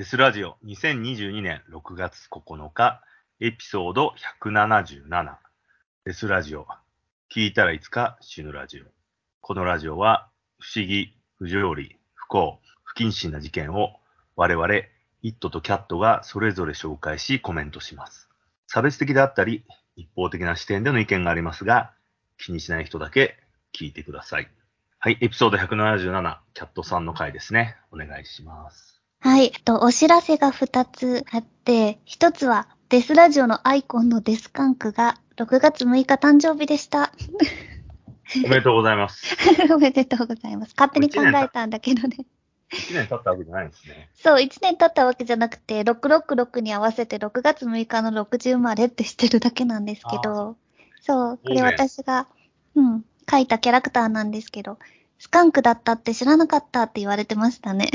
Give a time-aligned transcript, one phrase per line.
[0.00, 3.02] デスラジオ2022年6月9日、
[3.38, 5.36] エピソード177。
[6.06, 6.66] デスラジオ。
[7.30, 8.84] 聞いたらいつか死ぬラジオ。
[9.42, 14.00] このラジオは、不思議、不条理、不幸、不謹慎な事件を
[14.36, 14.88] 我々、イ
[15.24, 18.30] ットとキャットがそれぞれ紹介しコメントします。
[18.68, 19.64] 差別的であったり、
[19.96, 21.92] 一方的な視点での意見がありますが、
[22.38, 23.36] 気にしない人だけ
[23.78, 24.48] 聞いてください。
[24.98, 27.76] はい、エピソード177、キャットさんの回ですね。
[27.92, 28.99] お願いします。
[29.20, 29.52] はい。
[29.64, 37.12] と、お知らせが2つあって、1つは、デスラジオのアイコンのデスカンクが6月6日誕生日でした。
[38.44, 39.36] おめでとうございます。
[39.72, 40.74] おめでとうございます。
[40.76, 42.16] 勝手に考えたんだけどね。
[42.72, 44.08] 1年経ったわけじゃないんですね。
[44.14, 50.56] そう、1年経ったわけじゃなくて、666に合わせて6月6日の60生まれってしてるだけなんですけど、
[51.00, 52.26] そう、これ私が、
[52.74, 54.78] うん、書いたキャラクターなんですけど、
[55.18, 57.90] スカンクだったって知らなかったって言われてましたね。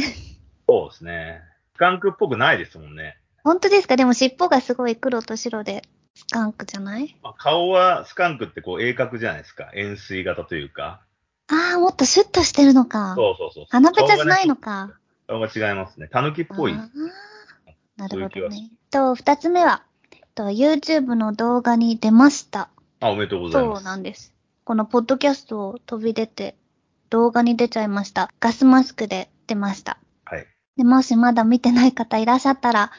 [0.82, 1.42] そうですね。
[1.76, 3.18] スカンクっぽくないですもんね。
[3.44, 3.96] 本当ですか？
[3.96, 5.84] でも尻尾がすごい黒と白で、
[6.16, 7.16] スカンクじゃない？
[7.22, 9.72] まあ顔はスカンクってこう鋭角じゃないですか。
[9.76, 11.02] 円錐型というか。
[11.48, 13.14] ああ、もっとシュッとしてるのか。
[13.16, 13.66] そうそうそう。
[13.70, 14.94] 鼻ペチャじゃないのか。
[15.28, 16.08] 顔が,、違いますね。
[16.08, 16.74] タヌキっぽい。
[16.74, 16.90] あ
[17.98, 18.72] なるほどね。
[18.90, 19.84] と、二つ目は、
[20.34, 22.70] と、YouTube の動画に出ました。
[23.00, 23.84] あ、おめでとうございます。
[23.84, 24.34] そうなんです。
[24.64, 26.56] このポッドキャストを飛び出て、
[27.10, 28.32] 動画に出ちゃいました。
[28.40, 30.00] ガスマスクで出ました。
[30.78, 32.92] で、もしまだ見てない方いらっしゃったら、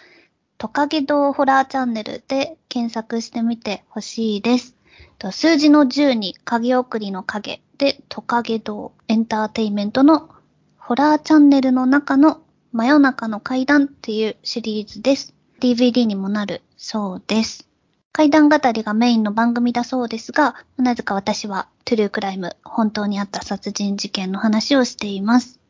[0.59, 4.75] トカゲ堂ホラーチャンネルで検索してみてほしいです。
[5.19, 10.31] と数字の10に影送りの影でトカゲ堂エンターテイメントの
[10.79, 12.41] ホラーチャンネルの中の
[12.73, 15.35] 真夜中の階段っていうシリーズです。
[15.61, 17.69] DVD にもなるそうです。
[18.13, 25.61] 階段語りがメインの番組だそうですが、なぜか私はトゥルークライム、本当にあった殺人事件の話をしています。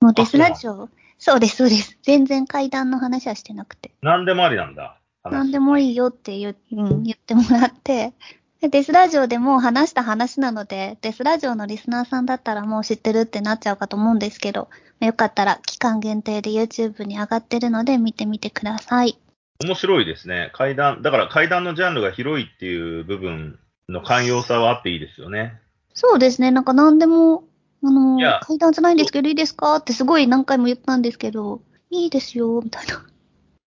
[0.00, 0.88] もうデスラジオ、
[1.18, 1.98] そうです、そうです。
[2.02, 3.90] 全然階段の話はしてなくて。
[4.02, 4.98] 何でもありなんだ。
[5.24, 8.12] 何でもいいよって言,、うん、言ってもらって、
[8.60, 14.68] デスラジオでもう話した話なので、デスラジオのリスナーさんだったらもう知ってるってなっちゃうかと思うんですけど、
[15.00, 19.18] よかったら期間限定で YouTube に上がってるので見てみてください。
[19.64, 20.50] 面白いですね。
[20.54, 23.58] 階段、だから階段のジャンルが広いっていう部分
[23.88, 25.60] の寛容さはあっていいですよね。
[25.94, 26.50] そうですね。
[26.50, 27.44] なんか何でも、
[27.82, 29.76] あの、階段じゃないんですけどいいですか？
[29.76, 33.04] ってすごい何回も言ったんですけど、いいですよ、みたいな。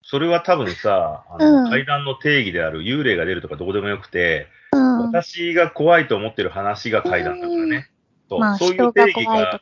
[0.02, 7.90] それは多分さ、あの、うん、階段の定義である幽霊が出るとかどこでもよくて、うん、私が怖いと思ってる話が階段だからね。
[8.30, 9.60] そうまあ、そういう定義が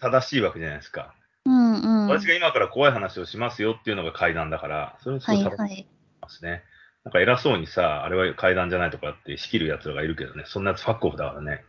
[0.00, 1.14] 正しいわけじゃないですか。
[1.44, 5.86] うんうん、私が今から怖い話をしますよっていうのが階段だから、それすごい正しい
[6.20, 6.50] ますね。
[6.50, 6.64] はいはい、
[7.04, 11.64] なんか偉そうにさ、あれは階段じゃないとかって仕切る奴らがいるけどね、そんなやつファックオフだからね。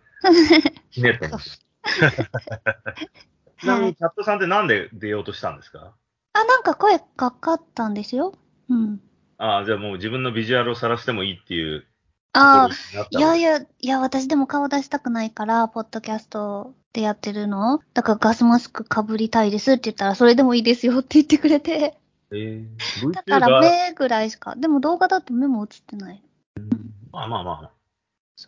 [1.02, 1.50] ねと思って。
[3.60, 5.94] ちなみに、キャットさんってなんで出ようとしたんですか？
[6.34, 8.34] あ、なんか声かかったんですよ。
[8.70, 9.00] うん。
[9.38, 11.86] ああ、じゃあもう自分のビジュアルを晒してもいいっていう。
[12.34, 21.96] ああ、いやいや、いや、私でも顔出したくないから、ポッドキャストでやってるのだからガスマスク被りたいですって言ったら、それでもいいですよって言ってくれて。
[22.32, 24.56] えー、だから目ぐらいしか。
[24.56, 26.24] でも動画だと目も映ってない。
[26.58, 26.70] うん、
[27.12, 27.72] まあまあまあ。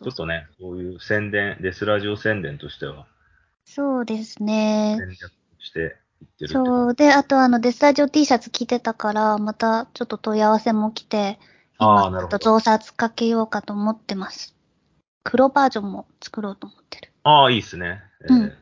[0.04, 3.06] ちょっとね、そういう宣伝、デスラジオ宣伝としては。
[3.64, 4.96] そうですね。
[4.98, 6.94] 戦略していってるそう。
[6.94, 11.38] で、あとあの、デスラジオ T シャツ着てたから、またちょっと問い合わせも来て、
[11.78, 12.38] ああ、なるほど。
[12.38, 14.54] 増刷かけようかと思ってます。
[15.24, 17.12] 黒バージョンも作ろうと思ってる。
[17.22, 18.02] ああ、いいっすね。
[18.24, 18.52] えー、うん。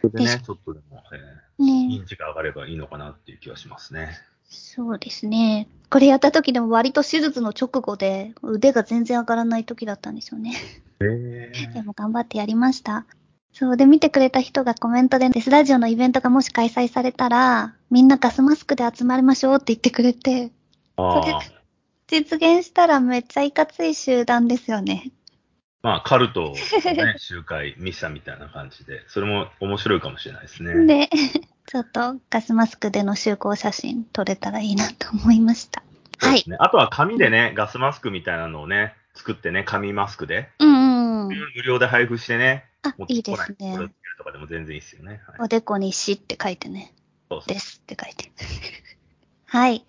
[0.00, 4.16] それでね、ちょっとでも、えー、ね認知が上がればいいのかなっていう気はしますね。
[4.48, 5.68] そうですね。
[5.90, 10.54] これやった時でも割と手術の直後で腕が全然上がらない時だったんですよね。
[11.00, 13.06] へえでも頑張ってやりました。
[13.52, 20.50] そうで見てくれた人がコメントでデスラジオのイベントがもし開催されたら、みんなガスマスクで集まりましょうって言ってくれて、
[20.96, 21.58] あそれ
[22.06, 25.12] 実現したらめっちゃいかつい集団ですよね。
[25.82, 30.86] まあ、カルトのね、 集会、ミッサみたいな感じで、それも面白いかもしれないですね。
[30.86, 31.10] で、
[31.68, 35.82] ちょっとガスマスクでの集合写真撮れたらいいなと思いました。
[36.16, 36.42] はい。
[36.48, 41.28] ね、あとは紙でね、ガスマスクみたいなのをね、作ってね、紙マスクで、うんうん。
[41.28, 43.60] 無料で配布してね、あ、いいですねつ。
[43.60, 45.20] けるとかでも全然いいですよね。
[45.26, 46.94] はい、おでこに死って書いてね。
[47.28, 48.32] そうそうですって書いて。
[49.44, 49.84] はい。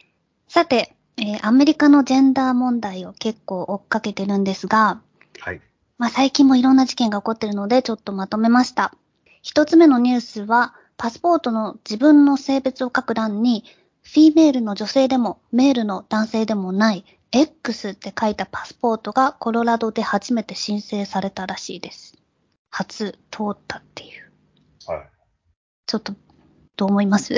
[0.49, 5.01] さて、えーアメリカのジェンダー問題を結構追っかけてるんですが、
[5.39, 5.61] はい。
[5.97, 8.93] まあ最近もいろんな事件が起こってるのでちょっとまとめました。
[9.41, 13.63] 一つ目のニュースは、パスポートの自分の性別を書く欄に、
[14.03, 22.17] フィメールの女性でも、メールの男性でもない、X って書いたパスポートがコロラドで初めて申請されたらしいです。
[22.69, 24.31] 初通ったっていう。
[24.87, 25.09] はい。
[25.87, 26.13] ちょっと、
[26.75, 27.33] どう思います？
[27.33, 27.37] い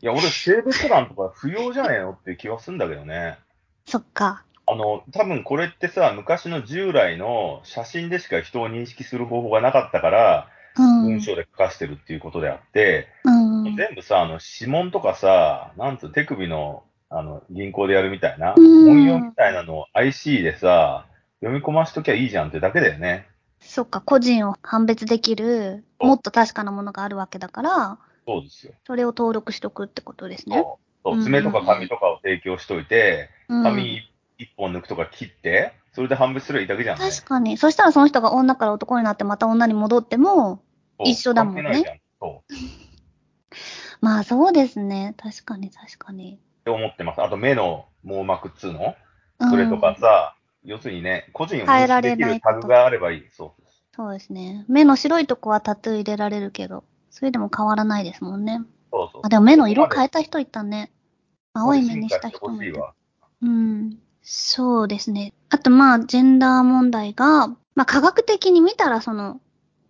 [0.00, 3.38] や、俺、性別欄とか不要じゃねえのっていう気はするんだけどね。
[3.86, 4.42] そっか。
[4.66, 10.57] あの、多分これってさ、昔の従来の写真でしか人を認識する方法がなかったから、うん。
[10.82, 13.76] 文章で書かしてるっていうことであって、うん。
[13.76, 21.06] 全部さ、あの、指紋とかさ、なんつう、手首の、あの、銀行でやるみたいな、うん文様みたいなのを IC でさ、
[21.40, 23.26] 読み込ましときゃいいじゃんってだけだよね。
[23.60, 28.74] そっか、個人を判別できる、もっと確かなものがあるわけだから、そうですよ。
[28.86, 30.58] それを登録しとくってことですね。
[31.04, 31.22] そう。
[31.22, 34.02] 爪とか紙とかを提供しといて、うん紙
[34.38, 37.10] 一本抜くとか切って、それで判別すればいいだけじゃん、ね。
[37.10, 37.56] 確かに。
[37.56, 40.62] そしたらその人が女から男になってまた女に戻っても、
[41.04, 42.02] 一緒だもんね。
[42.20, 42.54] そう。
[44.00, 45.14] まあそうですね。
[45.16, 46.36] 確かに確かに。
[46.36, 47.22] って思ってます。
[47.22, 48.94] あと目の網膜っつうの？
[49.40, 50.34] うんそれとかさ、
[50.64, 53.28] 要するにね、個人を変え認識でるタグがあればいい。
[53.30, 53.84] そうです。
[53.94, 54.64] そうですね。
[54.68, 58.60] 目の白いとこはタトゥー入れられるけど、それでも変わらないですもんね。
[58.90, 59.22] そうそう。
[59.24, 60.90] あ、でも目の色変ええた人いたね。
[61.54, 62.94] 青い目にした人もいた。
[63.42, 63.98] うん。
[64.22, 65.32] そうですね。
[65.50, 69.40] あとまあ、ジェンダー問題が、まあ科学的に見たらその、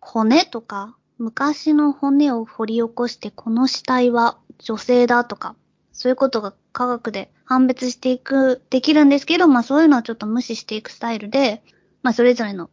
[0.00, 5.56] 骨とか、昔の骨を掘り起こして、この死体は女性だとか、
[5.92, 11.62] そういうことが科学で判別していく、できるんですけど、まあそういうのはちょっと無視していくスタイルで、
[12.02, 12.70] まあそれぞれの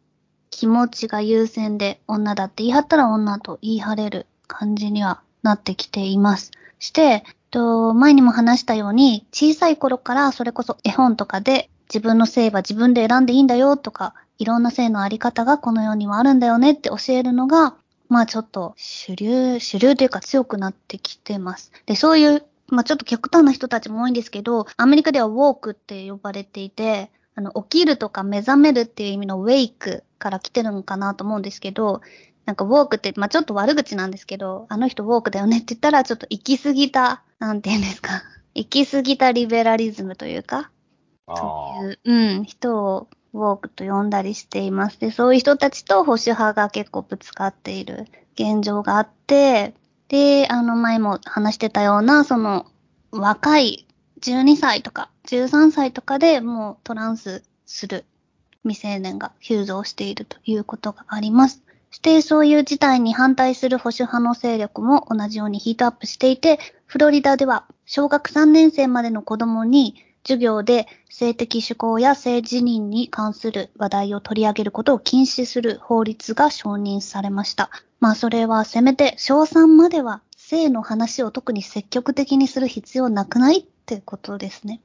[0.52, 6.52] 気持ちが優先で女だって言い張ったら女と言い張れる感じにはなってきています。
[6.78, 17.76] して、と、前にも話したように、小さい頃からそれこそ絵本とかで自分の性は自分で選んでいいんだよとか、いろんな性のあり方がこの世にはあるんだよねって教えるのが、
[18.10, 21.72] まあちょっと主流、主流というか強くなってきてます。
[21.86, 32.02] で、そういう、まあちょっと極端な人たちも多いんですけど、アメリカではウォークって呼ばれていて、あの、起きるとか目覚めるっていう意味のウェイクから来てるのかなと思うんですけど、
[32.46, 38.24] なんかウォークって、まあちょっと悪口なんですけど、あの人ウォークだよねって言ったら、ちょっと行き過ぎた、なんて言うんですか。
[38.56, 40.72] 行き過ぎたリベラリズムというか、
[41.28, 45.00] あそういう、うん、人をウォークと呼んだりしています。
[45.00, 49.74] で、そういう人たちと保守派が結構ぶつかっている現状があって、
[50.08, 52.66] で、あの前も話してたような、その
[53.12, 53.86] 若い
[54.22, 58.06] 12歳とか13歳とかでもうトランスする
[58.64, 61.62] 未成年が急増しているということがあります。
[61.92, 77.70] そしてそういう事態に反対する保守派の勢力も同じようにヒートアップしていて、フロリダでは小学3年生までの子供に授業で性的指向や性自認に関する話題を取り上げることを禁止する法律が承認されました。
[78.00, 84.82] まあそれはせめて小3までは性の話を特に積極的にする必要なくないってことですね。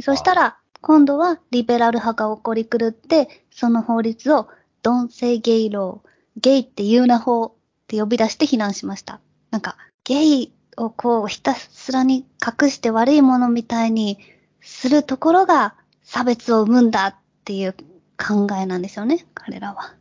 [0.00, 4.48] そしたら今度はリベラル派が起こり狂って、その法律を
[4.82, 6.00] Don't say gay law
[6.36, 7.52] ゲイって言うな法っ
[7.86, 9.20] て呼び出して非難しました。
[9.50, 14.18] なんか、ゲイをこうひたすらに隠して悪いものみたいに
[14.64, 17.14] するところが差別を生むんだっ
[17.44, 17.74] ていう
[18.18, 19.94] 考えなんですよね、彼らは。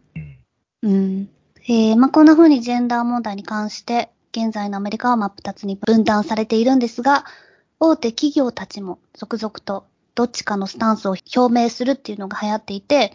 [0.82, 1.30] うん。
[1.68, 7.26] えー、まあ、こんな風にジェンダー問題に関して、現在のアメリカは真っ二つに分断されているんですが、
[7.80, 13.14] 大手企業たちも続々とどっちかのスタンスを表明するっていうのが流行っていて、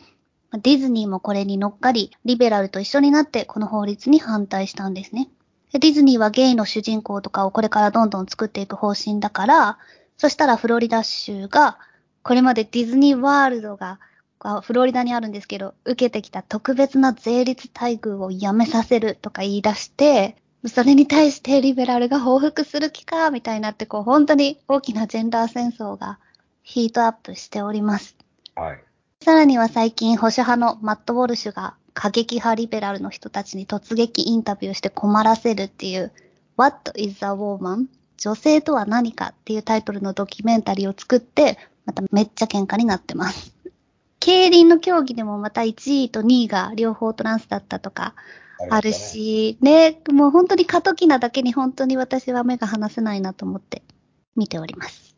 [0.53, 5.29] ディズニーもこれに乗っかり、リベラルと一緒になってこの法律に反対したんですね。
[5.73, 9.79] でディズニーはゲイの主人公とかをこれからどんどん作っていく方針だから、
[10.19, 11.79] そしたらフロリダ州が、
[12.23, 14.01] これまでディズニーワールドが、
[14.41, 26.19] あフロリダにあるんですけど、受けてきた特別な税率待遇をやめさせるとか言い出して、それに対してリベラルが報復する気か、みたいになって、こう、本当に大きなジェンダー戦争が
[26.63, 28.17] ヒートアップしております。
[28.57, 28.81] はい。
[29.23, 36.13] さらには最近保守派のマット・ウォルシュが過激派リベラルの人たちに突撃インタビューして困らせるっていう
[36.57, 37.87] What is a woman?
[38.19, 41.57] 女性とは何かっていうタイトルのドキュメンタリーを作って、
[41.87, 43.55] まためっちゃ喧嘩になってます。
[44.21, 48.15] 競輪の競技でもまた1位と2位が両方トランスだったとか
[48.69, 53.83] あるし、ね、もう本当に過渡期なだけに本当に私は目が離せないなと思って
[54.35, 55.17] 見ております。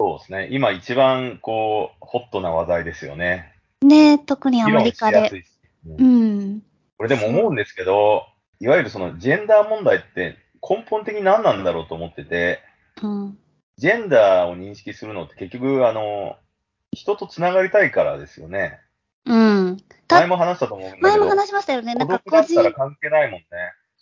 [0.00, 0.48] そうですね。
[0.50, 3.52] 今一番、こう、ホットな話題ですよね。
[3.82, 5.44] ね特にアメリカで。
[5.86, 6.62] ううんん。
[6.96, 8.26] これでも思うんですけど、
[8.60, 12.60] いわゆるそのジェンダー問題って根本的に何なんだろうと思ってて、
[13.02, 13.38] うん。
[13.76, 16.36] ジェンダーを認識するのって結局、あの、
[16.92, 18.80] 人と繋がりたいからですよね。
[19.24, 19.76] うん。
[20.08, 21.94] た前も話したと思うんだけど、前も話しましたよね。
[21.94, 23.46] なんか個人だったら、関係ないもんね。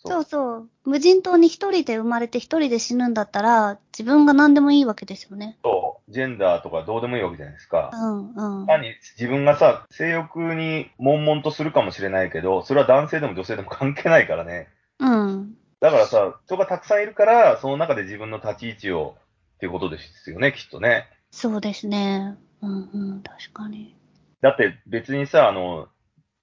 [0.05, 0.69] そうそう。
[0.85, 5.57] 無人島に一人で生まれて一人で死ぬんだったら、自分が何でもいいわけですよね。
[5.63, 6.11] そう。
[6.11, 7.91] ジェンダーとかどうでもいいわけじゃないですか。
[7.93, 8.67] うんうん。
[8.67, 14.69] 単に自分がさ、性欲に悶々とするかもしれないけど、それは男性でも女性でも関係ないからね。
[14.99, 15.55] うん。
[15.79, 19.15] だからさ、人がたくさんいるから、その中で自分の立ち位置を
[19.55, 21.07] っていうことですよね、きっとね。
[21.31, 22.37] そうですね。
[22.61, 23.95] うんうん、確かに。
[24.41, 25.87] だって別にさ、あの、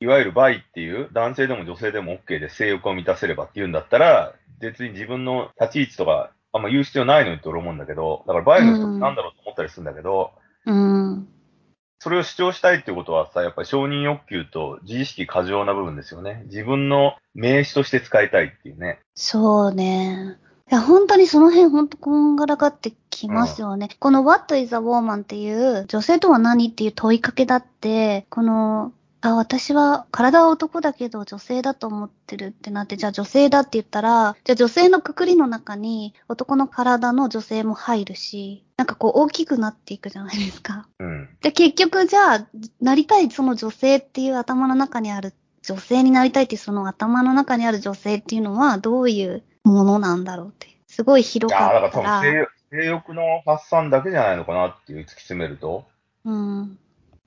[0.00, 10.32] いわゆるバイっていう男性でも女性でも OK で性欲を満たせればっていうんだったら、別に自分の立ち位置とかあんま言う必要ないのにと俺思うんだけど、だからバイの人ってなんだろうと思ったりするんだけど、
[10.66, 11.28] うん。
[12.04, 16.42] それを主張したいっていうことはさ、やっぱり承認欲求と自意識過剰な部分ですよね。
[16.48, 19.00] 自分の名刺として使いたいっていうね。
[19.14, 20.36] そうね。
[20.70, 23.88] いや、本当にその辺本当こんがらがってきますよね。
[24.00, 28.92] この What is a woman っていう女性とは何っていう問いかけだって、この、
[29.24, 40.86] あ、私は体は男だけど女性だと思ってるってなって、じゃあ女性だって言ったら、じゃあ女性のくくりの中に男の体の女性も入るし、なんかこう大きくなっていくじゃないですか。
[40.98, 41.28] うん。
[41.40, 42.46] で、結局じゃあ、
[42.82, 50.68] なりたいその女性っていう頭の中にある、女性になりたいっていうその頭の中にある女性っていうのはどういうものなんだろうって。
[50.86, 51.90] すごいい広かったら。
[51.90, 55.86] から多分性性欲の発散だけじゃないのかなっていう突き詰めると。
[56.24, 56.78] うん。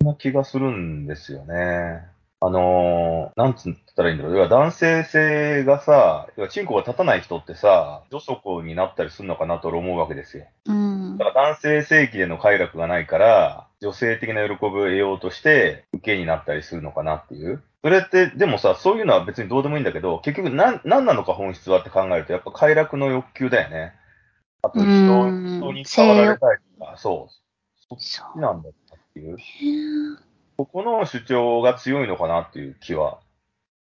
[0.04, 2.18] な気がするんですよね。
[2.40, 4.36] あのー、なんつったらいいんだろう。
[4.36, 10.46] 要は男性性がさ、要はチンコが立たない人ってさ、女職になったりするのかなと俺思うわけですよ。
[10.66, 11.26] うんだ。
[11.26, 17.64] から男性性器での快楽がないから、女性的な喜びを得ようとして、受けになったりするのかなっていう。
[17.84, 23.94] それって、でもさ、そういうのは別にどうでもいいんだけど、結局なん、なんなのか本質はって考えると、やっぱ快楽の欲求だよね。
[24.62, 27.34] あと人、うん人に触られたいとか、そう。
[27.90, 28.70] そっそちなんだ
[29.18, 30.18] っていう。
[30.58, 33.20] ここの主張が強いのかなっていう気は、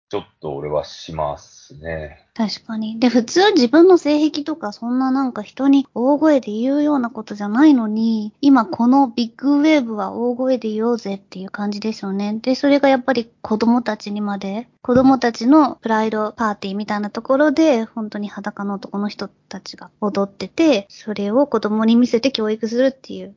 [0.10, 2.26] ちょっと俺はしますね。
[2.34, 3.00] 確かに。
[3.00, 12.40] で、普通自分の性癖とかそんななんか人に大声で言うようなことじゃないのに、今このビッグウェーブは大声で言おうぜっていう感じですよね。
[12.42, 23.36] で、それがやっぱり子供たちにまで、子供たちのプライドパーティーみたいなところで、本当に裸の男の人たちが踊ってて、それを子供に見せて教育するっていう、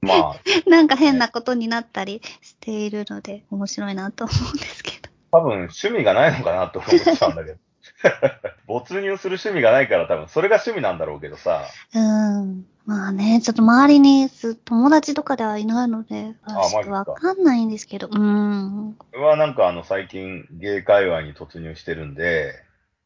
[0.00, 0.36] まあ、
[0.68, 5.08] なんか変なことになったりしているので、面白いなと思うんですけど。
[5.32, 7.58] 多分趣味がないのかなと思っちゃうんだけど。
[8.66, 11.64] 没入する趣味がないから多分それが趣味なんだろうけどさ。
[11.94, 12.66] うーん。
[12.84, 18.96] まあね、ちょっと周りにす友達とかではいないので、あちょっとわかんないんですけど、うーん。
[19.12, 22.54] 俺はなんかあの最近ゲイ界隈に突入してるんで、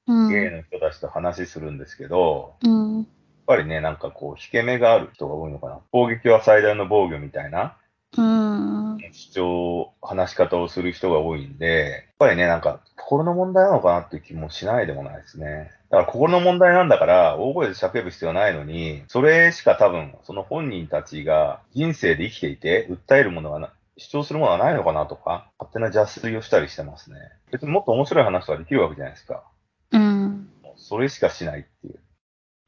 [0.07, 0.29] うん。
[0.29, 3.07] ゲイの人たちと話するんですけど、うん。
[3.51, 5.81] やっぱりね、なんかこう、引け目がある人が多いのかな。
[5.91, 7.77] 攻撃は最大の防御みたいな
[8.17, 8.99] うん。
[9.13, 15.71] 主張、話し方をする人が多いんで、やっぱりね、なんか心の問題なのかなっていう気もしないでもないですね。
[15.91, 27.19] だから心の問題なんだから、大声で叫ぶ必要はないのに、それしか多分、その本人たちが人生で生きていて、訴えるものがな、主張するものはないのかなとか、勝手な邪推をしたりしてますね。
[27.53, 29.45] 別にもっと面白い話とかできるわけじゃないですか。
[29.93, 30.49] うん。
[30.77, 32.01] それしかしないっていう。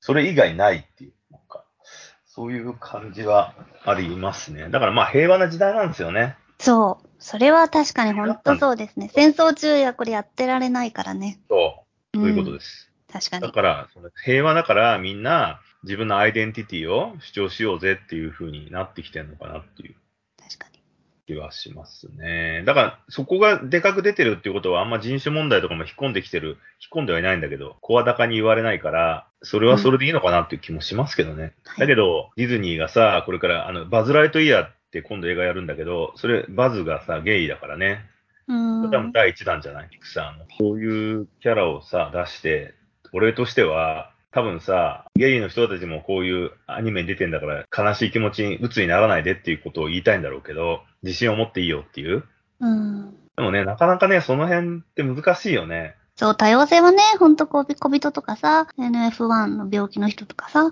[0.03, 1.13] それ以外ないっていう。
[1.31, 1.65] なんか、
[2.27, 3.55] そういう感じは
[3.85, 4.69] ありますね。
[4.69, 6.37] だからまあ平和な時代なんですよね。
[6.59, 7.09] そう。
[7.21, 9.09] それは確かに本当そうですね。
[9.15, 11.39] 戦争中やこれやってられないからね。
[11.49, 12.19] そう。
[12.19, 12.53] そういうことす。
[12.59, 12.91] です。
[13.13, 13.43] 確かに。
[13.43, 19.95] だから、その平和だからみんな自分のアイデンティティを主張しようぜっていう風になってきてるのかなっていう。
[21.27, 22.63] 気はしますね。
[22.67, 26.57] だから、そこがでかく出てるっていうことは、あんま人種問題とかも引っ込んできてる、引っ
[26.93, 31.55] 込んではいないんだけど、声高に言われないから、それはそれでいいのかなっていう気もしますけどね。
[31.65, 38.05] はいだけど、ディズニーがさ、これから、あの、バズ・ライトイヤーって今度映画やるんだけど、それ、バズがさ、ゲイだからね。
[38.49, 38.83] うん。
[38.85, 39.89] 多分第一弾じゃない？
[39.91, 40.47] ピクサーの。
[40.59, 42.75] そういうキャラをさ、出して、
[43.13, 52.25] 俺としては、多分さ、ゲイの人たちもこういうアニメに出てんだから、悲しい気持ちに、鬱にならないでっていうことを言いたいんだろうけど、自信を持っていいよっていう。
[52.61, 53.15] うん。
[53.37, 55.97] でもね、なかなかね、その辺って難しいよね。
[56.17, 60.71] そう、多様性はね、ほんと小小人とかさ、NF1 の病気の人とかさ、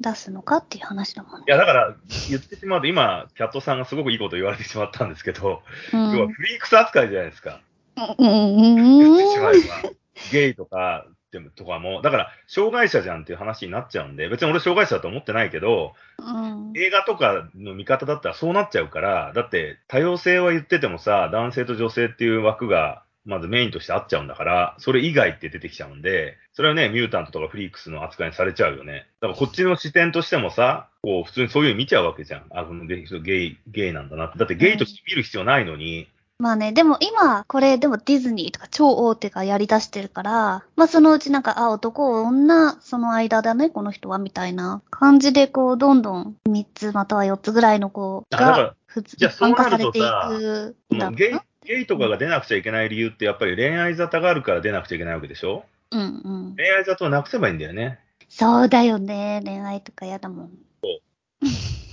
[0.00, 1.44] 出すのかっていう話だもんね。
[1.48, 1.96] いや、だから、
[2.28, 5.62] 言ってしまうと、今、キャットさんがすごくいいこと言われてしまったんですけど、
[5.92, 6.12] うん。
[6.12, 7.60] 要はフリークス扱いじゃないですか。
[7.96, 8.16] うん。
[8.16, 9.90] 言ってしまえば。
[10.30, 16.72] ゲイとか、でも、とかも、だから、障害者じゃんっていう話になっちゃうんで、別に俺障害者だと思ってないけど、うん。
[16.74, 29.06] 映画とかの見方だったらそうなっちゃうから、だって多様性は言っててもさ、男性と女性っていう枠がまずメインとしてあっちゃうんだから、それ以外って出てきちゃうんで、それはね、ミュータントとかフリークスの扱いにされちゃうよね。
[29.20, 32.46] だからこっちの視点としてもさ、こう普通にそういうの見ちゃうわけじゃん。
[32.50, 34.38] あ、このゲイゲイ、ゲイなんだなって。
[34.38, 36.08] だってゲイとして見る必要ないのに、
[36.40, 55.64] まあね、でも今、これでもディズニーとか超大手がやり出してるから、まあそのうちなんか、あ、男、女、その間だね、この人は、みたいな感じで、こう、どんどん3つまたは4つぐらいの子が、普通、じゃあ一般化そうなるとされていさくんだろうな。、ゲイとかが出なくちゃいけない理由ってやっぱり恋愛沙汰があるから出なくちゃいけないわけでしょ？
[55.90, 56.04] うんう
[56.52, 56.54] ん。
[56.56, 57.98] 恋愛雑をなくせばいいんだよね。
[58.28, 59.42] そうだよね。
[59.44, 60.50] 恋愛とか嫌だもん。
[60.82, 61.00] そ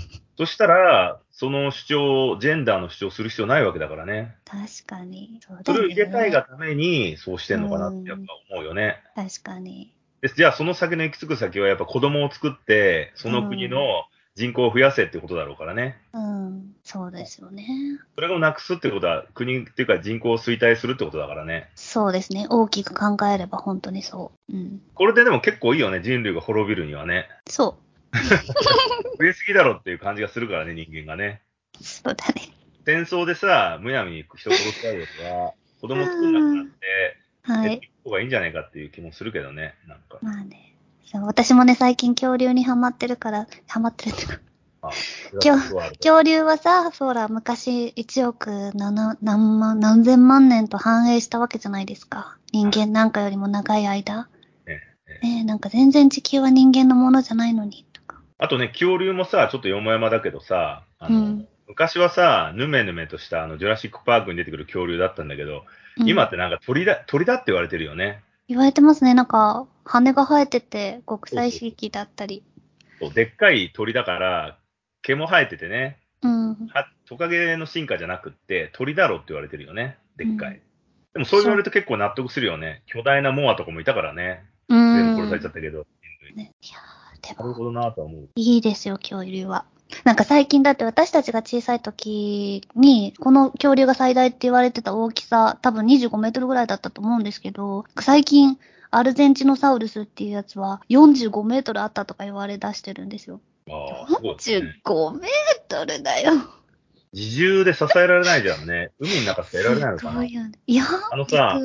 [0.45, 4.35] したら、その主張、ジェンダーの主張する必要ないわけだからね。
[4.43, 5.39] 確かに。
[5.41, 5.73] そそ。
[5.73, 9.01] れを入れたいがために、そうしてんのかなってやっぱ思うよね。
[9.15, 9.93] 確かに。
[10.21, 13.79] でじゃあ、その先の行き着く先は、やっぱ子供を作って、その国の
[14.35, 15.97] 人口を増やせってことだろうからね。
[16.13, 16.75] うん。
[16.83, 17.65] そうですよね。
[18.15, 21.69] それをなくすってことは、国っていうか人口を衰退するってことだからね。
[21.75, 22.45] そうですね。
[22.49, 24.53] 大きく考えれば本当にそう。
[24.53, 24.81] うん。
[24.93, 27.29] これででも結構いいよね、人類が滅びるにはね。
[27.47, 27.77] そ
[29.19, 31.41] 増えすぎだろっていう感じがするからね、人間がね。
[31.79, 31.83] う。
[31.83, 32.49] そうだね。
[32.85, 37.91] 戦争でさ、むやみに人殺しちゃうよりは、子供作んなくなって、はい。
[38.03, 40.19] 方がいいんじゃないかっていう気もするけどね、なんか。
[40.21, 40.75] まあね。
[41.05, 52.37] そう私もね、最近恐竜にハマってるから、ハマってるっていうか、恐竜はさ、ほら、昔1億7何万、何千万年と繁栄したわけじゃないですか。
[52.51, 54.27] 人間なんかよりも長い間。
[54.67, 54.79] え
[55.21, 57.85] ねえ、なんか全然地球は人間のものじゃないのに。
[58.37, 65.65] あとね、恐竜もさ、ちょっとよもやまだけどさ、あの、うん昔はさ、ぬめぬめとしたあの、ジュラシックパークに出てくる恐竜だったんだけど、
[65.97, 68.21] うん今ってなんか鳥だ、鳥だって言われてるよね。
[68.47, 69.13] 言われてますね。
[69.13, 72.43] なんか、羽が生えてて、国際地域だったり。
[72.99, 74.57] そうでっかい鳥だから、
[75.01, 76.67] 毛も生えててね、うん。
[76.67, 79.97] はトカゲの進化じゃなくって、鳥だろって言われてるよね。
[80.17, 80.55] でっかい。
[80.55, 80.61] うん
[81.13, 82.83] でもそう言われると結構納得するよね。
[82.87, 84.43] 巨大なモアとかもいたからね。
[84.67, 85.29] う全部殺ん。
[85.29, 85.87] されちゃったけど。
[86.35, 88.29] ね、いやーでも、なるほどなとは思う。
[88.35, 89.65] いいですよ、恐竜は。
[90.03, 98.57] なんか最近だって私たちが小さい時に、この恐竜が最大って言われてた大きさ、多分25メートルぐらいだったと思うんですけど、最近、
[98.91, 103.41] アルゼンチノサウルスっていうやつは45メートルあったとか言われ出してるんですよ。
[103.69, 104.81] ああ、すごいですね。
[104.85, 105.31] 45メー
[105.67, 106.31] トルだよ。
[107.11, 108.91] 自重で支えられないじゃんね。
[108.99, 110.25] 海の中しかいられないのかな。
[110.25, 110.51] いよね。
[110.67, 111.59] いやー、あのさ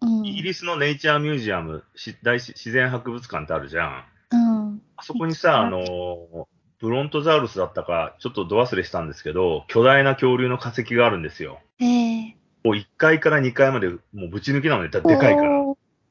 [0.00, 0.26] うん。
[0.26, 4.04] イギリスのネイチャーミュージアム、し大自自然博物館ってあるじゃん。
[4.94, 5.00] うん。
[5.00, 6.46] あそこにさ、あのー、
[6.80, 11.60] ブロントザウルスだったか、ちょっとど忘れしたんですけど、巨大な恐竜の化石があるんですよ。
[11.80, 15.50] ええもう1階から2階まで、もうぶち抜きなので、だでかいから。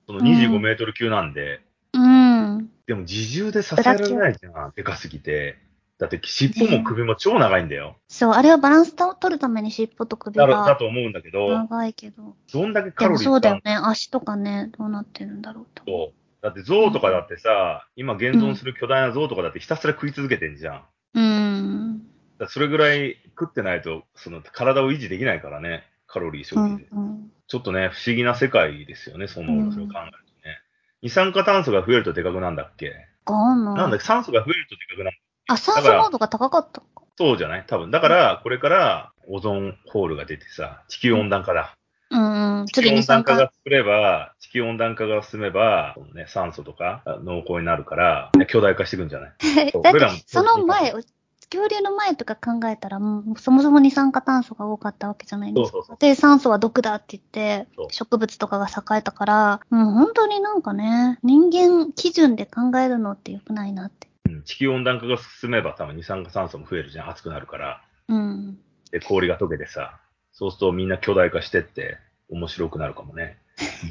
[0.06, 1.62] その25メートル級なんで、
[1.93, 2.69] うん。
[2.86, 5.58] でも自重で支えられないじゃん、でかすぎて。
[6.00, 7.96] だって尻尾も首も超長いんだよ。
[8.10, 12.36] そう、あれはバランスを取るために尻尾と首だろだがと思うんだけど、長いけど。
[12.52, 13.78] どんだけカロリーそうだよね。
[13.82, 15.86] 足とかね、どうなってるんだろうと。
[15.86, 16.12] と。
[16.44, 20.84] だって象とかだってさ、今現存する巨大な象とかだってひたすら食い続けてんじゃん。
[21.16, 22.02] うん。
[22.38, 26.84] らそれぐらい食ってないと、その体を維持できないからね、カロリー消う費で。
[26.94, 27.32] んうん。
[27.48, 30.60] ちょっとね、不思議な世界ですよね、その、うんそれを考えるとね。
[31.02, 32.94] 二酸化炭素が増えるとでかくなんだっけ？
[33.26, 34.04] なんだっけ？
[34.04, 35.20] 酸素が増えるとでかくなる。
[35.48, 36.84] あ、酸素濃度が高かった。
[37.18, 37.64] そうじゃない？
[37.66, 37.90] 多分。
[37.90, 41.78] だから、これからオゾンホールが出てさ、地球温暖化だ。
[42.13, 42.65] うんうん。
[42.67, 43.02] 地球温。
[43.06, 49.32] 暖化が作れば、地球温暖化が進めば、ね、酸素とか濃厚になるから、ね、巨大化していくんじゃない？
[49.73, 55.71] だって、その前、恐竜の前とか考えたら、もうそもそも二酸化炭素が多かったわけじゃないですか。
[55.71, 64.08] そうそうそうで、酸素は毒だって言って植物とかが栄えたから、もう本当になんかね、人間基準で考えるのって良くないなって。
[64.26, 67.10] うん地球温暖化が進めば多分二酸化炭素も増えるじゃん。
[67.10, 67.82] 暑くなるから。
[68.10, 68.58] うん。
[68.91, 69.99] で、氷が溶けてさ、
[70.34, 71.98] そうするとみんな巨大化してって
[72.30, 73.38] 面白くなるかもね。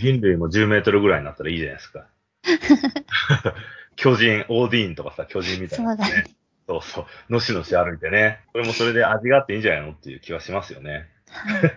[0.01, 2.07] 人類も10メートルぐらいになったらいいじゃないですか。
[3.97, 6.25] 巨人、オーディーンとかさ、巨人みたいな、そうだね。
[6.67, 7.33] そうそう。
[7.33, 8.41] のしのし歩いてね。
[8.53, 11.09] これもそれで味があっていいんじゃないのっていう気はしますよね。
[11.29, 11.77] はい、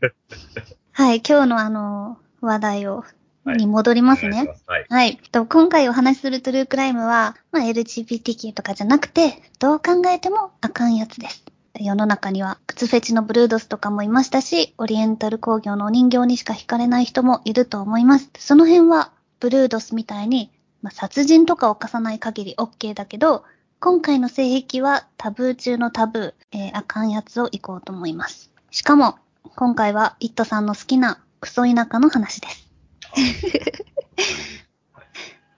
[0.92, 3.06] はい、今日のあの、話題を、はい
[3.46, 4.86] に戻りますねはい。
[4.90, 5.18] はい。
[5.32, 11.46] と今回お話しするトゥルークライムは、まあ、LGBTQ とかじゃなくて、どう考えてもあかんやつです。
[11.80, 18.30] 世の中には靴フェチのブルードスとかもいましたし、オリエンタル工業のお人形にしか惹かれない人もいると思います。
[18.38, 23.44] その辺は、ブルードスみたいに、まあ、殺人とかを犯さない限り OK だけど、
[23.80, 28.52] 今回の性癖はタブー中のタブー、えーあかんやつを行こうと思います。
[28.72, 29.18] しかも、
[29.56, 32.68] 今回はイットさんの好きなクソ田舎の話です。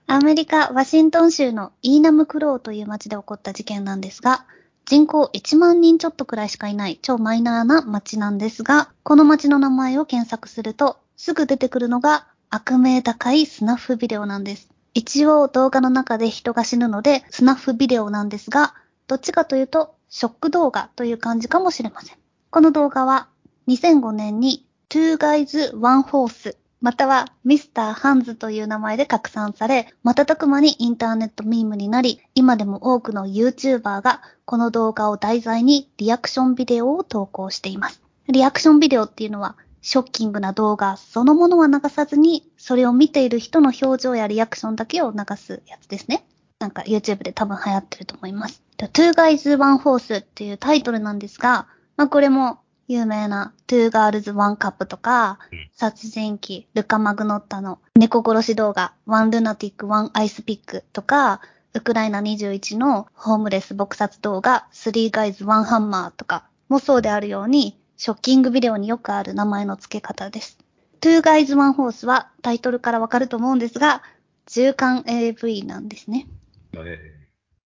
[0.06, 4.46] アメリカ・ワシントン州のイーナム・クローという町で起こった事件なんですが、
[4.88, 14.70] 人口1万人ちょっとくらいしかいない超マイナーな町なんですが、この町の名前を検索すると、すぐ出てくるのが悪名高いスナッフビデオなんです。
[14.94, 18.72] 一応動画の中で人が死ぬのでスナッフビデオなんですが、
[19.08, 22.16] どっちかというとショック動画という感じかもしれません。
[22.48, 23.28] この動画は
[23.68, 38.00] 2005年に Two Guys One Horse またはミスターハンズという名前で拡散され、瞬く間にインターネットミームになり、今でも多くの YouTuber がこの動画を題材にリアクションビデオを投稿しています。
[38.28, 46.24] リアクションビデオっていうのはショッキングな動画そのものは流さずに、それを見ている人の表情やリアクションだけを流すやつですね。
[46.60, 48.62] なんか YouTube で多分流行ってると思います。
[48.76, 61.40] Two Guys One Horse っていうタイトルなんですが、まあこれも有名な Two Girls One Cup とか、うん殺人鬼ルカ・マグノッタの猫殺し動画 One Lunatic One Ice Pick とか、
[61.74, 70.58] ウクライナ21のホームレス撲殺動画 Three Guys One Hammer とかもそうであるように、ショッキングビデオによくある名前の付け方です。
[71.00, 74.02] Two Guys One Horse はタイトルからわかると思うんですが、
[74.46, 76.26] 中間 AV なんですね。
[76.74, 77.18] え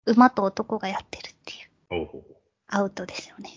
[0.05, 2.23] 馬と男がやってるっていう。
[2.67, 3.49] アウトですよね。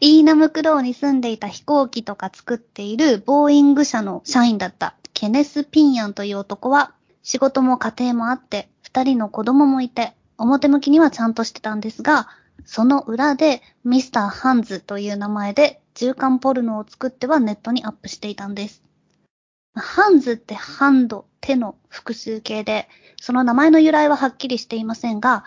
[0.00, 12.28] イーナムクローに住んでいた飛行機とか作っているボーイング社の社員だったケネス・ピンヤンという男は仕事も家庭もあって二人の子供もいて表向きにはちゃんとしてたんですが
[12.64, 18.84] その裏でミスター・ハンズという名前で中間ポルノを作ってはネットにアップしていたんです。
[19.74, 22.88] ハンズってハンド、手の複数形で、
[23.20, 25.44] その名前の由来ははっきりしていませんが、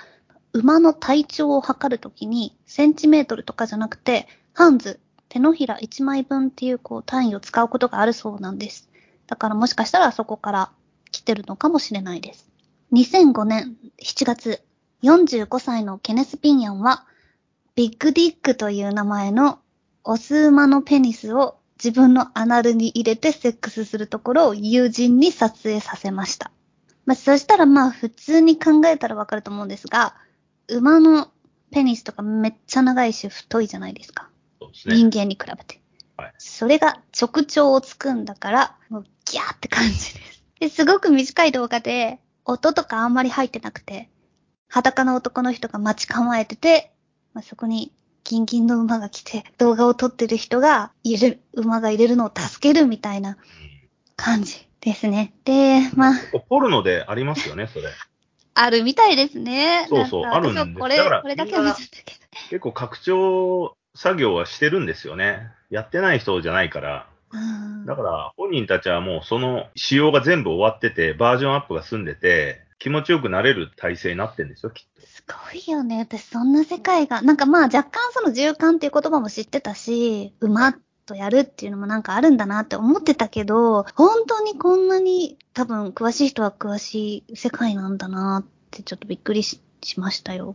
[0.53, 8.89] 馬の体長を測るときに、センチメートルとかじゃなくて、ハンズ、手のひら1枚分っていうこう単位を使うことがあるそうなんです。
[9.27, 10.71] だからもしかしたらそこから
[11.11, 12.49] 来てるのかもしれないです。
[12.93, 14.61] 2005年7月、
[15.03, 17.05] 45歳のケネス・ピンヤンは、
[17.75, 19.59] ビッグディックという名前の
[20.03, 26.51] オス馬のペニスを自分のアナルに入れてセックスするところを友人に撮影させました。
[27.05, 30.15] まあ、そしたらまあ普通に考えたらわかると思うんですが、
[30.67, 31.29] 馬の
[31.71, 34.29] ペニスとかめっちゃ長いし太いじゃないですか。
[34.67, 34.95] ね。
[34.95, 35.81] 人間に比べて。
[36.17, 40.43] はいそれが直腸をつくんだから、もうギャーって感じです。
[40.59, 44.09] ですごく短い動画で、音とかあんまり入ってなくて、
[44.67, 46.91] 裸の男の人が待ち構えてて、
[47.33, 47.91] まあ、そこに
[48.23, 53.37] ギンギンの馬が来て、動画を撮ってる人が入れる、馬が入れるのを助けるみたいな
[54.15, 55.33] 感じですね。
[55.45, 57.89] で、まあ、うんポルノでありますよね、それ。
[58.53, 59.87] あるみたいですね。
[59.89, 62.21] そうそうあるんですこれ、だからこれだけは見ちゃったけど。
[62.49, 65.49] 結構拡張作業はしてるんですよね。
[65.69, 67.07] やってない人じゃないから。
[67.31, 75.07] うんだから本人たちはもうその仕様が全部終わってて、バージョンアップが済んでて、気持ちよくなれる体制になってるんですよ、きっと。
[75.07, 75.99] すごいよね。
[75.99, 80.73] 私そんな世界が、なんかまあ若干その循環っていう言葉も知ってたし、馬
[81.05, 90.53] とやるっていうのもなんかあるんだなって思ってたけど、本当にこんなに多分詳しい人は詳しい世界なんだなってちょっとびっくりししましたよ。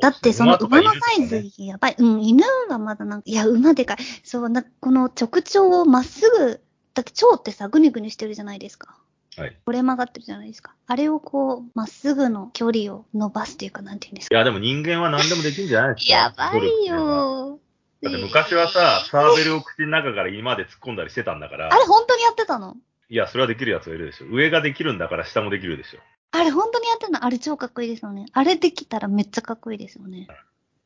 [0.00, 1.96] だってその馬のサイねズやばい。
[1.98, 3.96] うん、犬はまだなんか、いや、馬でかい。
[4.24, 6.60] そう、な、この直腸をまっすぐ、
[6.94, 8.96] だって腸ってさ、ぐにぐにしてるじゃないですか。
[9.36, 9.56] はい。
[9.66, 10.74] 折れ曲がってるじゃないですか。
[10.86, 14.34] あれをこう、まっすぐの距離を伸ばすっていうか、なんていうんですか。
[14.34, 16.12] いや、でも人間は何でもできるんじゃないですか。
[16.14, 16.86] やばい。
[16.86, 17.60] よ。
[18.02, 22.76] だって昔はさ、サーベルを口の中から胃まで突っ込んだりしてたんだからあ、れ本当にやってたの？
[23.08, 24.26] いや、それはできるやつがいるでしょ。
[24.30, 25.98] 上ができるんだから下もできるでしょ。
[26.38, 27.24] あれ本当にやってたの？
[27.24, 28.26] あれ超かっこいいですよね。
[28.32, 30.28] あれできたらめっちゃかっこいいですよね。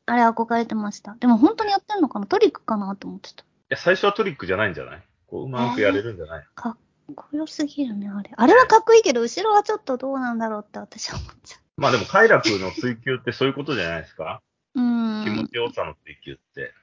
[0.05, 1.15] あれ憧れてました。
[1.19, 2.25] でも本当にやってんのかな？
[2.25, 3.43] トリックかなと思ってた。
[3.43, 5.03] いや、最初はトリックじゃないんじゃない？
[5.27, 6.77] こう、うまくやれるんじゃない、かっ
[7.15, 8.31] こよすぎるね、あれ。
[8.35, 14.41] あれはかっこいいけど、後ろはちょっとどうなんだろうって私は思っちゃまあでも、快楽の追求ってそういうことじゃないですか、
[14.75, 14.81] う。
[14.81, 15.23] うーん。
[15.23, 16.73] 気持ちよさの追求って。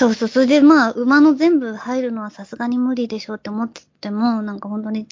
[0.00, 5.06] そうそう、それでまあ、馬の全部入るのはさすがに無理でしょうって思ってても、なんか本当に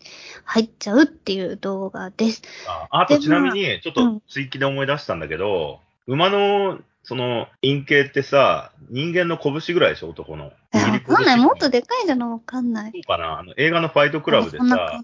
[0.44, 2.40] 入っちゃうっていう動画です。
[2.66, 10.52] ああと、でちなみに、ちょっうんと追記で思い出したんだけど、馬の、その、陰茎ってさ、人間の拳ぐらいでしょ、男の。
[10.72, 11.36] えわかんない。
[11.36, 12.92] もっとでかいじゃん、わかんない。
[12.92, 15.02] そうかなあの、映画のファイトクラブでさ。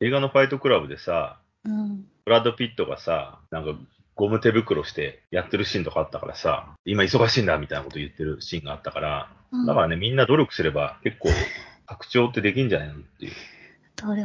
[0.00, 2.04] 映画のファイトクラブでさ、うん。
[2.26, 3.70] ブラッド・ピットがさ、なんか、
[4.16, 11.28] ゴム手袋してやってるシーンとかあったからさ、今忙しいんだみたいなこと言ってるシーンがあったから、うんだからね、みんな努力すれば結構、
[11.86, 13.32] 拡張ってできんじゃないのっていう。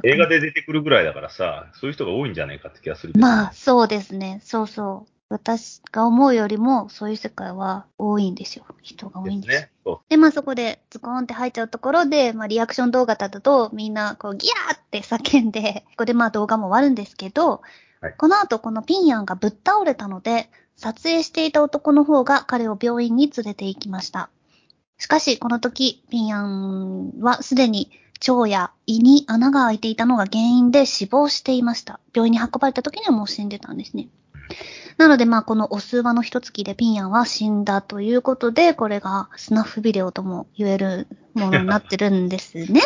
[0.03, 3.25] 映画で出てくるぐらいだからさ、そういう人が多いんじゃないかって気がするけど。
[3.25, 4.41] まあ、そうですね。
[4.43, 5.11] そうそう。
[5.29, 8.65] 私が思うよりも、そういう世界は多いんですよ。
[8.81, 9.59] 人が多いんですよ。
[9.59, 9.71] ですね。
[9.85, 17.61] そで、まあそこでズコーンって入っちゃうところで、まあリアクション動画だとみんなこうギャーって叫んで、ここでまあ動画も終わるんですけど、
[18.01, 24.29] はいこの後このピンヤンがぶっ倒れたので、撮影していた男の方が彼を病院に連れて行きました。
[24.97, 27.91] しかし、この時、ピンヤンはすでに
[28.27, 31.99] 腸や胃に穴が開いていたのが原因で死亡していました。
[32.13, 34.07] 病院に運ばれた時にはもう死んでたんですね。
[34.97, 42.81] なので、まあ、このお数話の一月でピンヤンは死んだということで、これがスナッフビデオとも言えるものになってるんですね。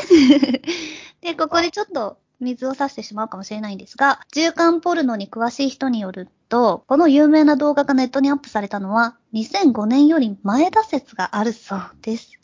[1.22, 12.40] で、ここでちょっと水を差してしまうかもしれないんですが、中間ポルノに詳しい人によると、この有名な動画がネットにアップされたのは2005年より前だ説があるそうです。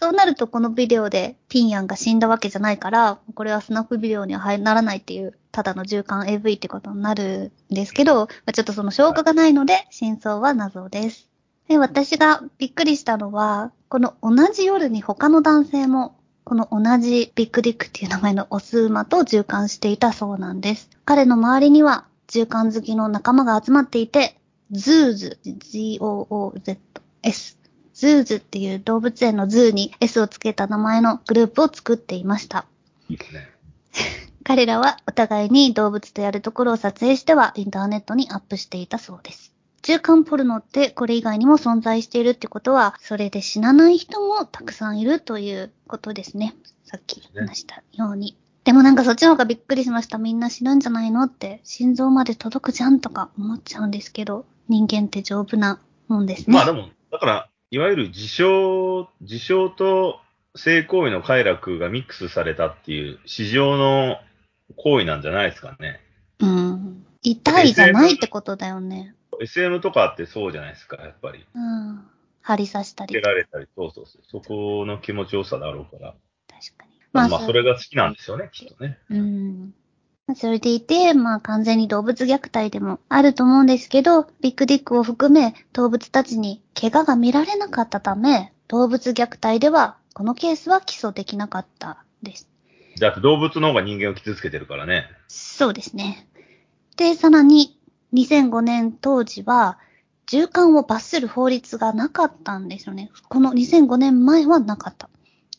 [0.00, 11.30] そうなるとこのビデオでピンヤンが死んだわけじゃないから、これはスナップビデオには入ならないっていう、ただの循環 AV ってことになるんですけど、まちょっとその証拠がないので、真相は謎です。
[11.68, 20.90] で、私がびっくりしたのは、この同じ夜に他の男性も、この同じビッグディックっていう名前のオス馬と獣姦していたそうなんです。
[21.06, 24.36] 彼の周りには獣姦好きの仲間が集まっていて、
[24.70, 27.56] ズーズ、Z-O-O-Z-S、
[27.94, 32.66] ズーズっていう動物園のズーに S をつけた名前のグループを作っていました。
[33.08, 33.48] いいですね。
[34.44, 39.53] 彼らはお互いに動物とやるところを撮影してはインターネットにアップしていたそうです。
[39.84, 46.56] 中間ポルノってこれ以外にも存在しているってことは、それで死なない人もたくさんいるということですね。
[46.84, 48.34] さっき話したように。
[48.64, 50.16] でもなんかそっちの方がびっくりしました。
[50.16, 56.56] みんな死ぬんじゃないのって、心臓まで届くじゃんとか思っちゃうんですけど、人間って丈夫なもんですね。
[56.56, 60.18] まあでも、だから、いわゆる自傷、自傷と
[60.56, 64.16] 性行為の快楽がミックスされたっていう市場の
[64.76, 66.00] 行為なんじゃないですかね。
[66.38, 67.04] うん。
[67.20, 69.14] 痛いじゃないってことだよね。
[69.40, 71.46] SM とかってそうじゃないですか、やっぱり。
[71.54, 72.06] うん。
[72.42, 73.22] 針刺したつけり。
[73.22, 74.22] られたり、そうそうそう。
[74.26, 76.14] そこの気持ちよさだろうから。
[76.48, 76.92] 確かに。
[77.12, 78.98] まあ、まあ、それが好きなんですよね、きっとね。
[79.10, 79.74] うん。
[80.26, 92.48] まあそれでいて、まあ完全に動物虐待でもあると思うんですけど、ビッグディックを含め動物たちに怪我が見られなかったため、動物虐待ではこのケースは起訴できなかったです。
[93.00, 95.06] だって動物の方が人間を傷つけてるからね。
[95.28, 96.26] そうですね。
[96.96, 97.78] で、さらに
[98.14, 99.78] 2005年当時は、
[100.26, 103.10] 銃管を罰する法律がなかったんですよね。
[103.28, 105.10] この2005年前はなかった。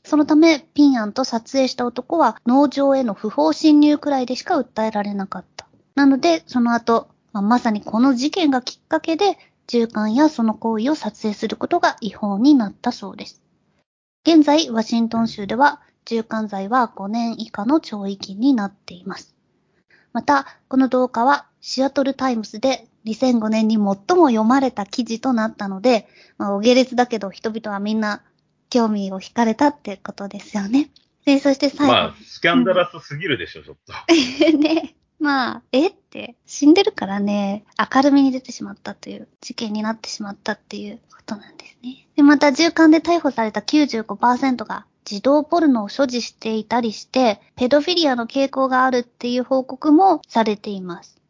[0.03, 5.67] そのため、ピンアンと撮影した男は農場への不法侵入くらいでしか訴えられなかった。
[5.95, 9.37] なので、その後、まあまさにこの事件がきっかけで、
[9.67, 13.41] 銃管やその行為を撮影することが違法になったそうです。
[14.25, 19.34] 現在、ワシントン州では、銃管罪は5年以下の懲役になっています。
[20.15, 23.97] また、この動画はシアトルタイムスで2005年に最も
[24.30, 28.23] 読まれた記事となったので、まあ、お下劣だけど人々はみんな
[28.69, 30.89] 興味を惹かれたってことですよね。
[31.25, 31.93] で、そして最後。
[31.93, 33.93] まあ、スキャンダラスすぎるでしょ、ちょっと。
[34.58, 35.88] ね、まあ、え？
[35.88, 42.07] って、死んでるからね、明るみに出てしまったという、事件になってしまったっていうことなんですね。
[42.15, 51.21] で、また、銃管で逮捕された95%が、児童ポルノを所持していたりして、ペドフィリアの傾向があるっていう報告もされています。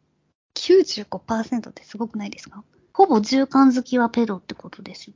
[0.56, 2.64] 95%ってすごくないですか？
[2.94, 5.14] ほぼ銃管好きはペドってことですよ。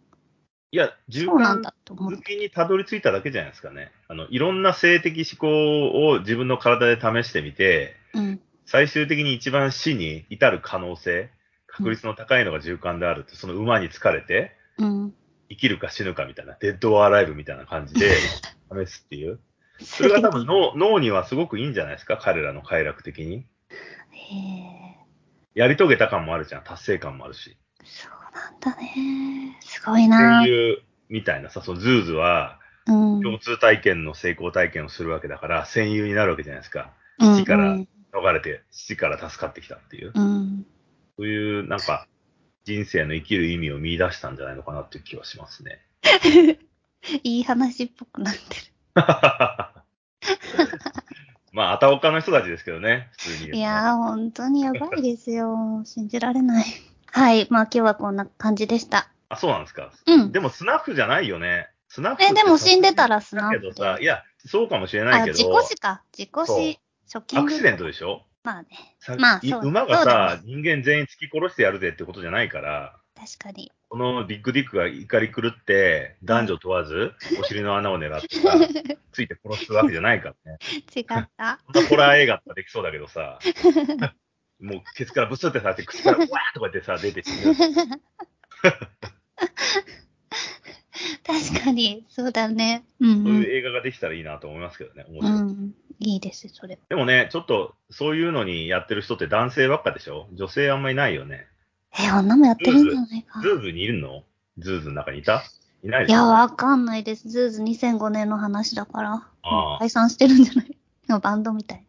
[0.72, 2.22] いや、循環そうなんだと思好う。
[2.22, 3.90] きにたどり着いただけじゃないですかね。
[4.08, 8.40] あの、いろんな性的思考を自分の体で試してみて、うん。
[8.70, 11.28] 最終的に一番死に至る可能性、
[11.66, 15.14] 確率の高いのが循環であるって、その馬に疲れて、うん。
[15.48, 18.08] 生きるか死ぬかみたいな、デッド・オア・ライブみたいな感じで
[18.72, 19.40] 試すっていう。
[19.80, 23.44] それが多分脳 脳にはすごくいいんじゃないですか、彼らの快楽的に。
[24.12, 24.96] へえ、
[25.54, 27.56] やり遂げた感もあるじゃん、達成感もあるし。
[27.82, 29.58] そうなんだね。
[29.62, 30.48] すごいな声。
[30.48, 33.20] 優みたいなさ、そのズーズはうん。
[33.20, 36.92] 共通体験の成功体験をするわけだから、戦友になるわけじゃないですか。
[37.18, 40.12] うん父からうん逃れて、父から助かってきたっていう。
[40.14, 40.66] うん。
[41.16, 42.06] そういう、なんか、
[42.64, 45.80] 人生の生きる意味を見出したんじゃないのかなっていう気はしますね。
[47.24, 48.62] いい話っぽくなってる。
[51.52, 53.58] まあ、あたおかの人たちですけどね、普通に。
[53.58, 55.82] いやー、本当にやばいですよ。
[55.84, 56.64] 信じられない。
[57.06, 57.48] はい。
[57.50, 59.10] まあ今日はこんな感じでした。
[59.28, 59.92] あ、そうなんですか。
[60.06, 60.32] うん。
[60.32, 61.68] でも、スナッフじゃないよね。
[61.88, 64.04] スナッフえ、でも死んでたらスナッフだけどさ、で。
[64.04, 66.02] いや、そうかもしれないあ、けど、事故死か。
[66.12, 66.78] 事故そう死。
[67.10, 67.46] ショッキング。
[67.46, 68.22] アクシデントでしょ？
[68.44, 68.68] まあね。
[69.00, 73.72] さまあそうい馬がさ、人間全員突き殺してやるぜってことじゃないから、確かに。
[73.88, 78.54] このビッグディックが怒り狂って、男女問わず、お尻の穴を狙ってさ、
[79.10, 80.58] ついて殺すわけじゃないからね。
[80.94, 81.04] 違っ
[81.36, 81.58] た。
[81.88, 83.40] ホラー映画とかできそうだけどさ、
[84.60, 87.54] もうケツからブスってされて、口からわーとか言ってさ、出て死ぬ。
[91.26, 92.06] 確かに。
[92.08, 92.84] そうだね。
[93.00, 95.40] うん、そういう映画ができたらいいなと思いますけどね、面う白い。
[95.52, 95.74] ん。
[96.00, 96.06] うん。
[96.06, 96.78] いいです、それ。
[96.88, 100.26] でもね、ちょっと、そういうのにやってる人って男性ばっかでしょ？
[100.32, 101.46] 女性あんまりいないよね。
[101.98, 103.48] え、女もやってるんじゃないかズ。
[103.48, 104.24] ーズにいるの？
[104.58, 105.42] ズーズの中にいた？
[105.82, 107.28] いないいや、わかんないです。
[107.28, 109.26] ズーズ2005年の話だから。
[109.42, 110.66] あ解散してるんじゃない？
[111.08, 111.84] でもバンドみたい。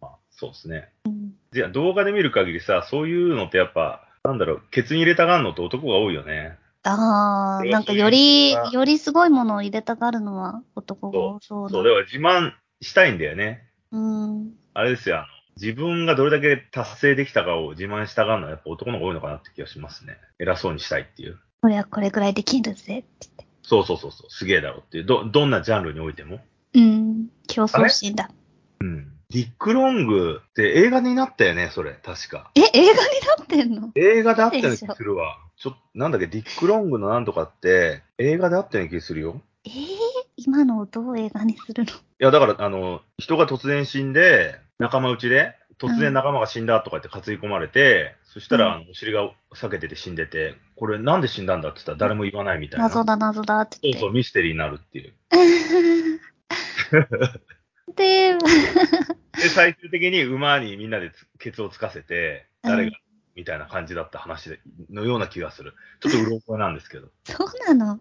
[0.00, 0.88] まあそうですね。
[1.06, 1.32] うん。
[1.52, 6.58] じゃあ動画で見る限りさ、そういうのってやっぱ、なんだろう、ケツに入れたがんのって男が多いよね。
[6.82, 11.88] ああ、なんかよりよりすごいものを入れたがるのは男が多そうそう、だ。
[11.90, 13.68] だから自慢したいんだよね。
[13.92, 14.52] うん。
[14.74, 15.26] あれですよ、あの
[15.60, 20.18] 自分がどれだけ達成できたかを自慢したがるのはやっぱ男の方が多いのかなって気がしますね。
[20.38, 21.38] 偉そうにしたいっていう。
[21.62, 23.46] これはこれぐらいできるぜって。
[23.62, 25.04] そうそうそうそう、すげえだろっていう。
[25.04, 26.40] ど、どんなジャンルにおいても。
[26.74, 27.28] うん。
[27.48, 28.30] 競争心だ。
[28.80, 29.12] うん。
[29.30, 32.52] ディック・ロングって映画になったよね、それ、確か。
[32.54, 33.90] え、映画になってんの？
[33.96, 35.38] 映画であったような気するわ。
[35.56, 39.40] ちょっと、なんだっけ、ディック・ロングのなんとかって、映画であったような気するよ。
[39.64, 39.72] えー、
[40.46, 41.92] 今のをどう映画にするの？
[41.92, 52.86] いや、だから、あの、人が突然死んで、仲間内で、突然仲間が死んだとかって担ぎ込まれて、そしたら、うんあのお尻が裂けてて死んでて、これなんで死んだんだって言ったら誰も言わないみたいな。
[52.86, 54.00] 謎だ謎だって言って。
[54.00, 55.14] そうそう、ミステリーになるっていう。
[57.96, 62.96] で、 で、最終的に馬にみんなでつケツをつかせて、誰うんが、
[63.34, 65.74] みたいな感じだった話でのような気がする。
[66.00, 67.08] ちょっとうろ覚えなんですけど。
[67.24, 68.00] そうなの？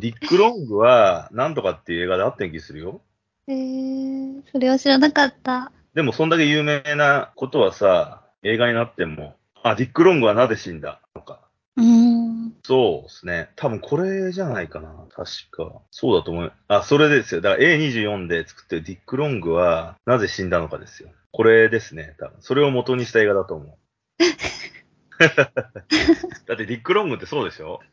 [0.00, 3.00] ディック・ロングは、なんとかっていう映画であった気するよ。
[3.48, 5.72] えー、それは知らなかった。
[5.94, 11.00] でも、そんだけ有名なことはさ、映画になっても、あ、ディック・ロングはなぜ死んだ？
[11.14, 11.40] とか。
[11.76, 12.54] うーん。
[12.64, 13.50] そうですね。
[13.56, 14.94] 多分これじゃないかな。
[15.10, 15.82] 確か。
[15.90, 16.52] そうだと思う。
[16.68, 17.40] あ、それですよ。
[17.40, 21.10] だから A24 で作ってるディック・ロングはなぜ死んだのかですよ。
[21.32, 22.14] これですね。
[22.18, 22.36] 多分。
[22.40, 23.76] それを元にした映画だと思う。
[25.20, 27.80] だってディック・ロングってそうでしょ？
[27.82, 27.86] う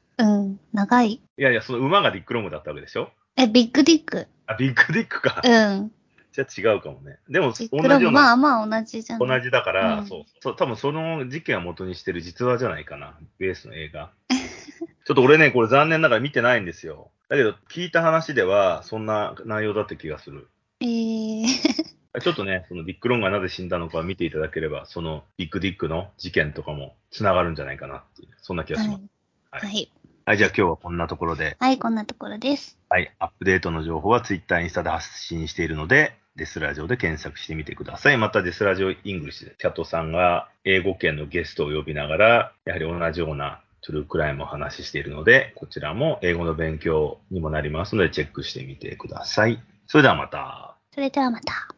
[0.47, 0.59] ん。
[0.73, 1.11] 長い。
[1.13, 3.11] いやいや、その馬がディック・ロングだったわけでしょ？
[3.35, 4.27] え、ビッグディック。
[4.47, 5.41] あ、ビッグ・ディックか。
[5.43, 5.91] うん。
[6.31, 7.17] じゃあ違うかもね。
[7.29, 9.19] でも、同じよまあまあ同じじゃん。
[9.19, 10.23] 同じだから、うんそう。
[10.41, 13.17] そう、多分その事件を元にしてる実話じゃないかな。
[13.39, 14.11] ベースの映画。
[15.05, 17.11] ちょっと俺ね、これ残念ながら見てないんですよ。
[17.29, 20.47] だけど、聞いた話では、そんな内容だって気がする。
[20.81, 21.45] えー、
[22.21, 29.01] ちょっとね、そのビッグロンがなぜ死んだのか見ていただければ、そのビッグディックの事件とかも繋がるんじゃないかなっていう、そんな気がします。
[29.49, 29.61] はい。
[29.63, 29.91] はいはい。
[30.27, 32.77] はい、じゃあ今日はこんなところで、はい、こんなところです。
[32.89, 38.17] はい、アップデートの情報は Twitter、インスタで発信しているので、デスラジオで検索してみてください。
[38.17, 49.63] またデスラジオイングリッシュで、キャットさんが英語圏のゲストを呼びながら、やはり同じような true crime を話しているので、こちらも英語の勉強にもなりますので、チェックしてみてください。
[49.87, 50.75] それではまた。
[50.93, 51.76] それではまた。